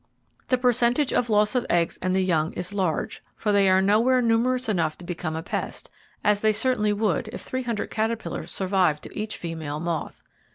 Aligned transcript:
The 0.47 0.57
percentage 0.57 1.13
of 1.13 1.29
loss 1.29 1.53
of 1.53 1.63
eggs 1.69 1.99
and 2.01 2.15
the 2.15 2.23
young 2.23 2.53
is 2.53 2.73
large, 2.73 3.21
for 3.35 3.51
they 3.51 3.69
are 3.69 3.83
nowhere 3.83 4.19
numerous 4.19 4.67
enough 4.67 4.97
to 4.97 5.05
become 5.05 5.35
a 5.35 5.43
pest, 5.43 5.91
as 6.23 6.41
they 6.41 6.51
certainly 6.51 6.91
would 6.91 7.27
if 7.27 7.41
three 7.41 7.61
hundred 7.61 7.91
caterpillars 7.91 8.49
survived 8.49 9.03
to 9.03 9.15
each 9.15 9.37
female 9.37 9.79
moth. 9.79 10.23